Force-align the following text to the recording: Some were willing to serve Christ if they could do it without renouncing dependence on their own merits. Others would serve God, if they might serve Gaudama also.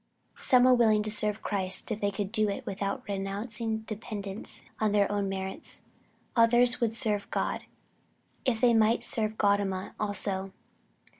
Some 0.39 0.63
were 0.63 0.73
willing 0.73 1.03
to 1.03 1.11
serve 1.11 1.43
Christ 1.43 1.91
if 1.91 2.01
they 2.01 2.09
could 2.09 2.31
do 2.31 2.49
it 2.49 2.65
without 2.65 3.03
renouncing 3.07 3.81
dependence 3.81 4.63
on 4.79 4.93
their 4.93 5.11
own 5.11 5.29
merits. 5.29 5.81
Others 6.35 6.81
would 6.81 6.95
serve 6.95 7.29
God, 7.29 7.65
if 8.43 8.59
they 8.59 8.73
might 8.73 9.03
serve 9.03 9.37
Gaudama 9.37 9.93
also. 9.99 10.53